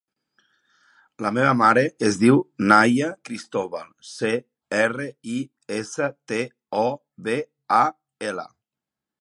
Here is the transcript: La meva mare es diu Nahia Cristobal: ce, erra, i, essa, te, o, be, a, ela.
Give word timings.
La 1.25 1.31
meva 1.37 1.51
mare 1.57 1.83
es 2.07 2.17
diu 2.21 2.39
Nahia 2.71 3.09
Cristobal: 3.29 3.85
ce, 4.13 4.31
erra, 4.81 5.07
i, 5.37 5.39
essa, 5.79 6.11
te, 6.33 6.41
o, 6.87 6.91
be, 7.29 7.41
a, 7.83 7.85
ela. 8.33 8.49